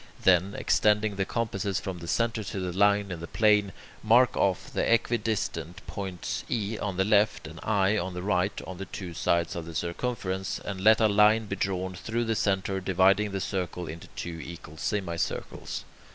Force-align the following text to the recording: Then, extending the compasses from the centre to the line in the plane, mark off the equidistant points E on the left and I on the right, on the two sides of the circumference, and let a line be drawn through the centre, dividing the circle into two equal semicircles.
Then, 0.23 0.55
extending 0.57 1.15
the 1.15 1.25
compasses 1.25 1.79
from 1.79 1.99
the 1.99 2.07
centre 2.07 2.43
to 2.45 2.59
the 2.59 2.75
line 2.75 3.11
in 3.11 3.19
the 3.19 3.27
plane, 3.27 3.71
mark 4.01 4.35
off 4.35 4.73
the 4.73 4.81
equidistant 4.83 5.85
points 5.85 6.43
E 6.49 6.75
on 6.79 6.97
the 6.97 7.05
left 7.05 7.45
and 7.45 7.59
I 7.61 7.99
on 7.99 8.15
the 8.15 8.23
right, 8.23 8.59
on 8.65 8.79
the 8.79 8.85
two 8.87 9.13
sides 9.13 9.55
of 9.55 9.67
the 9.67 9.75
circumference, 9.75 10.57
and 10.57 10.81
let 10.83 11.01
a 11.01 11.07
line 11.07 11.45
be 11.45 11.55
drawn 11.55 11.93
through 11.93 12.23
the 12.25 12.35
centre, 12.35 12.79
dividing 12.81 13.29
the 13.29 13.39
circle 13.39 13.85
into 13.85 14.07
two 14.15 14.41
equal 14.43 14.77
semicircles. 14.79 15.83